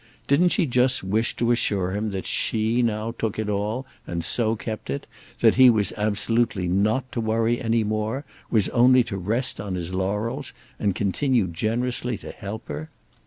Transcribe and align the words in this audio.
Didn't 0.25 0.49
she 0.49 0.65
just 0.65 1.03
wish 1.03 1.35
to 1.35 1.51
assure 1.51 1.91
him 1.91 2.09
that 2.09 2.25
she 2.25 2.81
now 2.81 3.11
took 3.11 3.37
it 3.37 3.47
all 3.47 3.85
and 4.07 4.25
so 4.25 4.55
kept 4.55 4.89
it; 4.89 5.05
that 5.41 5.53
he 5.61 5.69
was 5.69 5.93
absolutely 5.95 6.67
not 6.67 7.11
to 7.11 7.21
worry 7.21 7.61
any 7.61 7.83
more, 7.83 8.25
was 8.49 8.67
only 8.69 9.03
to 9.03 9.17
rest 9.17 9.61
on 9.61 9.75
his 9.75 9.93
laurels 9.93 10.53
and 10.79 10.95
continue 10.95 11.45
generously 11.45 12.17
to 12.17 12.31
help 12.31 12.67
her? 12.67 12.89